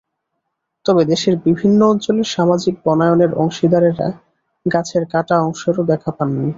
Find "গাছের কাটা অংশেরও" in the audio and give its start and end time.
4.65-5.83